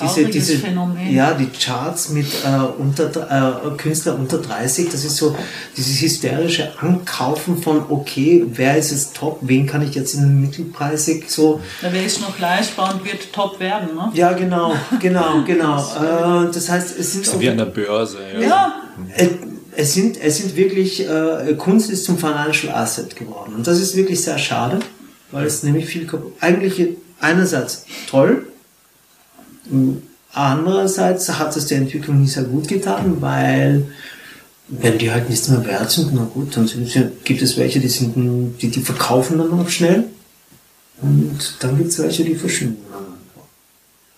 [0.02, 1.14] diese, diese, Phänomen.
[1.14, 5.36] ja, die Charts mit äh, unter, äh, Künstler unter 30, das ist so
[5.76, 10.40] dieses hysterische Ankaufen von, okay, wer ist jetzt top, wen kann ich jetzt in den
[10.40, 11.60] mittelpreisig so.
[11.82, 14.10] Ja, wer ist noch leistbar und wird top werden, ne?
[14.14, 15.78] Ja, genau, genau, genau.
[15.78, 17.40] äh, das heißt, es sind so.
[17.40, 18.40] Wie an der Börse, ja.
[18.40, 18.74] ja.
[19.16, 19.28] Äh,
[19.76, 23.54] es sind, es sind wirklich, äh, Kunst ist zum Financial Asset geworden.
[23.56, 24.80] Und das ist wirklich sehr schade,
[25.30, 26.08] weil es nämlich viel,
[26.40, 28.46] eigentlich einerseits toll,
[30.32, 33.86] andererseits hat es der Entwicklung nicht sehr gut getan, weil
[34.68, 36.68] wenn die halt nichts mehr wert sind, na gut, dann
[37.24, 38.14] gibt es welche, die, sind,
[38.60, 40.04] die, die verkaufen dann noch schnell
[41.02, 42.78] und dann gibt es welche, die verschwinden.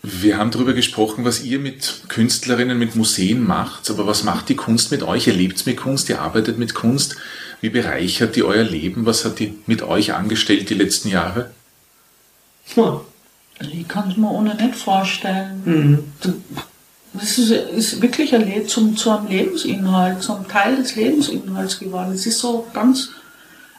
[0.09, 4.55] Wir haben darüber gesprochen, was ihr mit Künstlerinnen, mit Museen macht, aber was macht die
[4.55, 5.27] Kunst mit euch?
[5.27, 7.17] Ihr lebt mit Kunst, ihr arbeitet mit Kunst.
[7.61, 9.05] Wie bereichert die euer Leben?
[9.05, 11.51] Was hat die mit euch angestellt die letzten Jahre?
[12.74, 13.00] Ja.
[13.61, 15.62] Ich kann es mir ohne nicht vorstellen.
[15.64, 16.12] Mhm.
[17.14, 22.12] Das ist, ist wirklich ein zum, zu einem Lebensinhalt, zum Teil des Lebensinhalts geworden.
[22.12, 23.11] Es ist so ganz,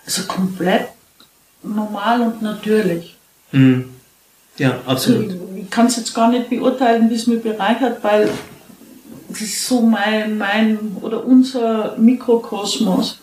[0.05, 0.87] also komplett
[1.61, 3.15] normal und natürlich.
[3.51, 3.89] Mhm.
[4.57, 5.31] Ja, absolut.
[5.55, 8.29] Ich, ich kann es jetzt gar nicht beurteilen, wie es mich bereichert, weil
[9.29, 13.19] das ist so mein, mein oder unser Mikrokosmos.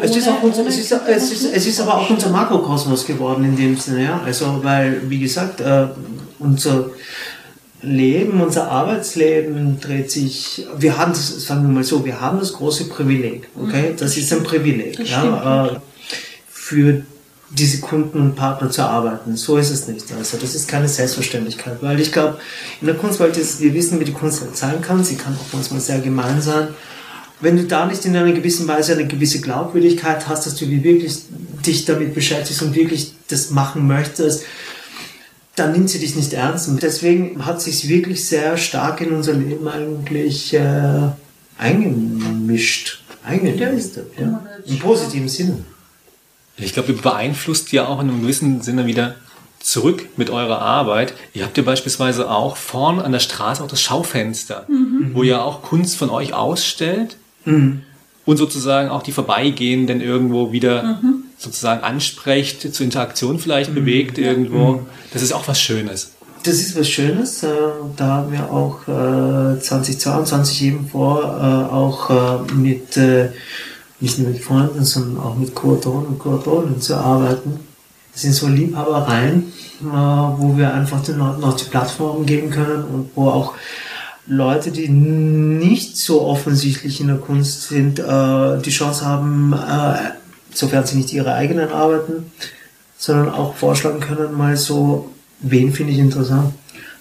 [0.00, 3.44] Es ist, auch unser, es, ist, es, ist, es ist aber auch unser Makrokosmos geworden
[3.44, 4.20] in dem Sinne, ja.
[4.24, 5.88] Also, weil, wie gesagt, äh,
[6.38, 6.90] unser
[7.82, 12.52] Leben, unser Arbeitsleben dreht sich, wir haben das, sagen wir mal so, wir haben das
[12.52, 13.90] große Privileg, okay?
[13.92, 13.96] Mhm.
[13.96, 15.76] Das ist ein Privileg, ja, äh,
[16.48, 17.02] für
[17.50, 19.36] diese Kunden und Partner zu arbeiten.
[19.36, 20.06] So ist es nicht.
[20.16, 22.38] Also das ist keine Selbstverständlichkeit, weil ich glaube,
[22.80, 25.04] in der Kunstwelt ist, wir wissen, wie die Kunstwelt sein kann.
[25.04, 26.68] Sie kann auch manchmal sehr gemein sein
[27.42, 31.18] wenn du da nicht in einer gewissen Weise eine gewisse Glaubwürdigkeit hast, dass du wirklich
[31.66, 34.44] dich damit beschäftigst und wirklich das machen möchtest,
[35.56, 36.68] dann nimmt sie dich nicht ernst.
[36.68, 41.10] Und deswegen hat sich wirklich sehr stark in unser Leben eigentlich äh,
[41.58, 44.42] eingemischt, eingenistet, ja.
[44.64, 45.64] im positiven Sinne.
[46.56, 49.16] Ich glaube, ihr beeinflusst ja auch in einem gewissen Sinne wieder
[49.58, 51.14] zurück mit eurer Arbeit.
[51.34, 55.10] Ihr habt ja beispielsweise auch vorn an der Straße auch das Schaufenster, mhm.
[55.12, 57.82] wo ihr auch Kunst von euch ausstellt Mhm.
[58.24, 61.24] Und sozusagen auch die Vorbeigehenden irgendwo wieder mhm.
[61.38, 63.74] sozusagen ansprecht, zur Interaktion vielleicht mhm.
[63.74, 64.72] bewegt irgendwo.
[64.74, 64.86] Mhm.
[65.12, 66.12] Das ist auch was Schönes.
[66.44, 67.42] Das ist was Schönes.
[67.44, 67.48] Äh,
[67.96, 72.10] da haben wir auch 2022 äh, eben vor, äh, auch
[72.54, 72.96] mit,
[74.00, 77.60] nicht nur mit Freunden, sondern auch mit Kuratoren und Kuratorinnen zu arbeiten.
[78.12, 83.10] Das sind so Liebhabereien, wo wir einfach den Leuten auch die Plattform geben können und
[83.14, 83.54] wo auch
[84.26, 90.12] Leute, die nicht so offensichtlich in der Kunst sind, äh, die Chance haben, äh,
[90.54, 92.30] sofern sie nicht ihre eigenen arbeiten,
[92.96, 96.54] sondern auch vorschlagen können, mal so, wen finde ich interessant.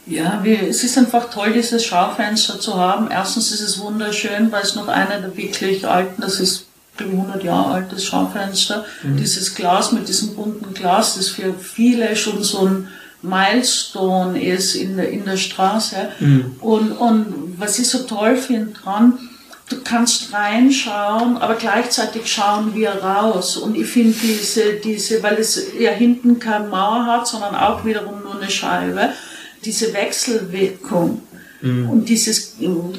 [0.07, 3.09] Ja, wir, es ist einfach toll, dieses Schaufenster zu haben.
[3.11, 6.65] Erstens ist es wunderschön, weil es noch einer der wirklich alten, das ist
[6.99, 9.17] 100 Jahre altes Schaufenster, mhm.
[9.17, 12.87] dieses Glas mit diesem bunten Glas, das für viele schon so ein
[13.21, 16.09] Milestone ist in der, in der Straße.
[16.19, 16.55] Mhm.
[16.59, 19.17] Und, und was ich so toll finde dran,
[19.69, 23.57] du kannst reinschauen, aber gleichzeitig schauen wir raus.
[23.57, 28.21] Und ich finde diese, diese, weil es ja hinten keine Mauer hat, sondern auch wiederum
[28.23, 29.09] nur eine Scheibe,
[29.63, 31.21] diese Wechselwirkung
[31.61, 31.89] Mhm.
[31.89, 32.55] Und dieses,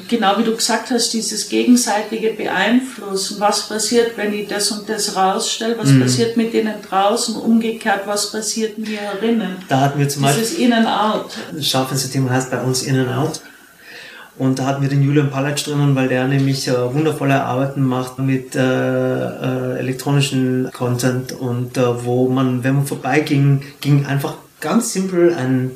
[0.07, 3.39] genau wie du gesagt hast, dieses gegenseitige Beeinflussen.
[3.39, 5.77] Was passiert, wenn ich das und das rausstelle?
[5.77, 6.01] Was mhm.
[6.01, 7.35] passiert mit denen draußen?
[7.35, 9.57] Umgekehrt, was passiert mir herinnen?
[9.67, 10.43] Da hatten wir zum Beispiel.
[10.43, 11.31] Dieses In-and-Out.
[11.53, 13.41] Das Schaufenster-Thema heißt bei uns In-and-Out.
[14.37, 18.17] Und da hatten wir den Julian Palatsch drinnen, weil der nämlich äh, wundervolle Arbeiten macht
[18.17, 24.91] mit äh, äh, elektronischen Content und äh, wo man, wenn man vorbeiging, ging einfach ganz
[24.91, 25.71] simpel ein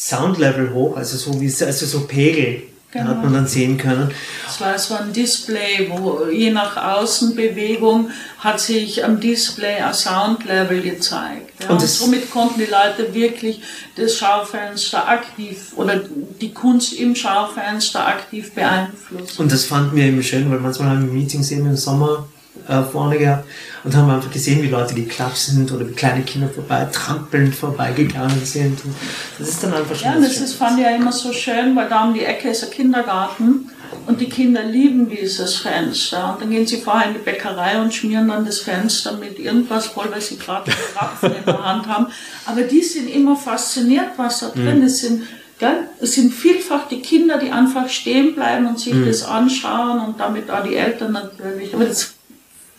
[0.00, 3.10] Soundlevel hoch, also so wie also so Pegel Genau.
[3.10, 4.10] hat man dann sehen können.
[4.44, 8.10] Das war so ein Display, wo je nach Außenbewegung
[8.40, 11.62] hat sich am Display ein Soundlevel gezeigt.
[11.62, 11.68] Ja.
[11.68, 13.62] Und, und somit konnten die Leute wirklich
[13.94, 16.00] das Schaufenster aktiv oder
[16.40, 19.40] die Kunst im Schaufenster aktiv beeinflussen.
[19.40, 22.26] Und das fanden wir immer schön, weil manchmal haben wir Meetings eben im Sommer
[22.68, 23.46] äh, vorne gehabt
[23.84, 28.44] und haben einfach gesehen, wie Leute geklappt sind oder wie kleine Kinder vorbei, trampelnd vorbeigegangen
[28.44, 28.84] sind.
[28.84, 28.94] Und
[29.38, 31.88] das ist dann einfach schon Ja, das ist, fand ich ja immer so schön, weil
[31.88, 33.70] da um die Ecke ist ein Kindergarten
[34.06, 36.32] und die Kinder lieben dieses Fenster.
[36.32, 39.86] Und dann gehen sie vorher in die Bäckerei und schmieren dann das Fenster mit irgendwas
[39.86, 42.06] voll, weil sie gerade Krapfen in der Hand haben.
[42.46, 44.86] Aber die sind immer fasziniert, was da drin mhm.
[44.86, 44.98] ist.
[44.98, 45.22] Sind,
[45.58, 45.88] gell?
[46.00, 49.06] Es sind vielfach die Kinder, die einfach stehen bleiben und sich mhm.
[49.06, 51.74] das anschauen und damit auch die Eltern natürlich.
[51.74, 52.14] Aber das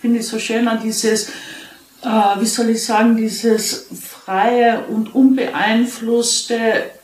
[0.02, 1.30] finde ich so schön an dieses,
[2.04, 3.88] äh, wie soll ich sagen, dieses
[4.26, 6.58] freie und unbeeinflusste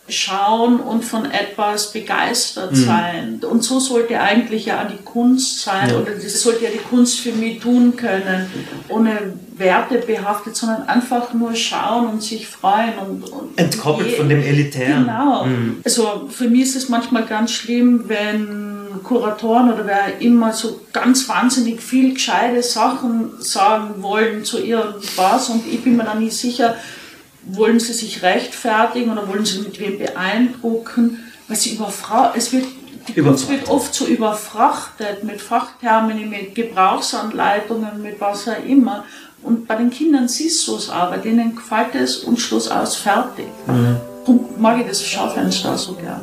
[0.09, 2.75] Schauen und von etwas begeistert mhm.
[2.75, 3.41] sein.
[3.43, 5.97] Und so sollte eigentlich ja die Kunst sein, ja.
[5.97, 8.49] oder das sollte ja die Kunst für mich tun können,
[8.87, 12.93] ohne Werte behaftet, sondern einfach nur schauen und sich freuen.
[12.97, 15.03] Und, und Entkoppelt von dem Elitären.
[15.03, 15.43] Genau.
[15.43, 15.81] Mhm.
[15.83, 21.27] Also für mich ist es manchmal ganz schlimm, wenn Kuratoren oder wer immer so ganz
[21.27, 26.75] wahnsinnig viel gescheite Sachen sagen wollen zu irgendwas und ich bin mir da nicht sicher,
[27.43, 32.65] wollen sie sich rechtfertigen oder wollen sie mit wem beeindrucken, weil sie überfragt, es wird,
[33.07, 39.05] die Kunst wird oft so überfrachtet mit Fachtermini, mit Gebrauchsanleitungen, mit was auch immer.
[39.43, 43.47] Und bei den Kindern siehst du es aber, denen gefällt es und Schluss aus fertig.
[43.67, 43.97] Mhm.
[44.25, 46.21] Darum mag ich das Schaufenster so gern.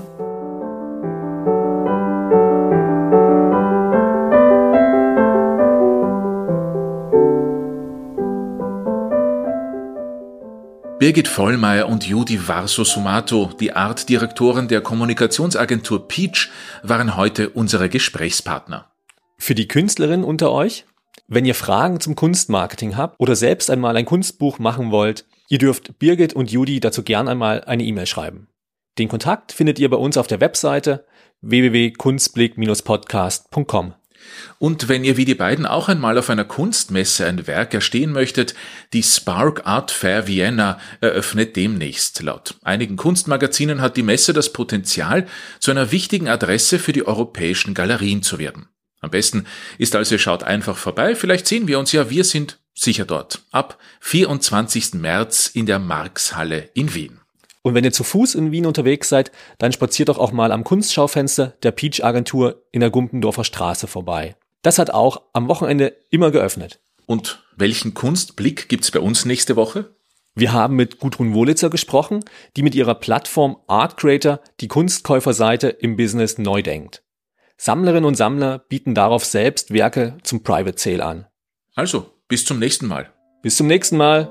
[10.98, 16.50] Birgit Vollmeier und Judy Varso-Sumato, die Artdirektoren der Kommunikationsagentur Peach,
[16.84, 18.92] waren heute unsere Gesprächspartner.
[19.36, 20.84] Für die Künstlerinnen unter euch,
[21.26, 25.98] wenn ihr Fragen zum Kunstmarketing habt oder selbst einmal ein Kunstbuch machen wollt, ihr dürft
[25.98, 28.46] Birgit und Judy dazu gern einmal eine E-Mail schreiben.
[28.96, 31.06] Den Kontakt findet ihr bei uns auf der Webseite
[31.40, 33.94] www.kunstblick-podcast.com.
[34.58, 38.54] Und wenn ihr wie die beiden auch einmal auf einer Kunstmesse ein Werk erstehen möchtet,
[38.92, 42.22] die Spark Art Fair Vienna eröffnet demnächst.
[42.22, 45.26] Laut einigen Kunstmagazinen hat die Messe das Potenzial,
[45.58, 48.68] zu einer wichtigen Adresse für die europäischen Galerien zu werden.
[49.00, 49.44] Am besten
[49.76, 53.42] ist also, schaut einfach vorbei, vielleicht sehen wir uns ja, wir sind sicher dort.
[53.50, 54.94] Ab 24.
[54.94, 57.20] März in der Markshalle in Wien.
[57.64, 60.64] Und wenn ihr zu Fuß in Wien unterwegs seid, dann spaziert doch auch mal am
[60.64, 64.36] Kunstschaufenster der Peach Agentur in der Gumpendorfer Straße vorbei.
[64.60, 66.78] Das hat auch am Wochenende immer geöffnet.
[67.06, 69.94] Und welchen Kunstblick gibt's bei uns nächste Woche?
[70.34, 72.20] Wir haben mit Gudrun Wolitzer gesprochen,
[72.56, 77.02] die mit ihrer Plattform Art Creator die Kunstkäuferseite im Business neu denkt.
[77.56, 81.26] Sammlerinnen und Sammler bieten darauf selbst Werke zum Private Sale an.
[81.74, 83.10] Also, bis zum nächsten Mal.
[83.42, 84.30] Bis zum nächsten Mal.